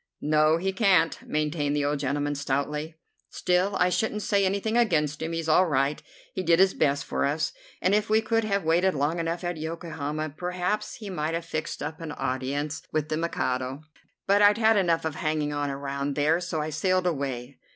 "No, 0.19 0.57
he 0.57 0.73
can't," 0.73 1.21
maintained 1.27 1.75
the 1.75 1.85
old 1.85 1.99
gentleman 1.99 2.33
stoutly. 2.33 2.95
"Still, 3.29 3.75
I 3.75 3.89
shouldn't 3.89 4.23
say 4.23 4.43
anything 4.47 4.75
against 4.75 5.21
him; 5.21 5.31
he's 5.31 5.47
all 5.47 5.67
right. 5.67 6.01
He 6.33 6.41
did 6.41 6.57
his 6.57 6.73
best 6.73 7.05
for 7.05 7.23
us, 7.23 7.53
and 7.83 7.93
if 7.93 8.09
we 8.09 8.19
could 8.19 8.43
have 8.43 8.63
waited 8.63 8.95
long 8.95 9.19
enough 9.19 9.43
at 9.43 9.57
Yokohama 9.57 10.31
perhaps 10.31 10.95
he 10.95 11.11
might 11.11 11.35
have 11.35 11.45
fixed 11.45 11.83
up 11.83 12.01
an 12.01 12.13
audience 12.13 12.81
with 12.91 13.09
the 13.09 13.17
Mikado. 13.17 13.83
But 14.25 14.41
I'd 14.41 14.57
had 14.57 14.75
enough 14.75 15.05
of 15.05 15.13
hanging 15.13 15.53
on 15.53 15.69
around 15.69 16.15
there, 16.15 16.37
and 16.37 16.43
so 16.43 16.59
I 16.61 16.71
sailed 16.71 17.05
away. 17.05 17.59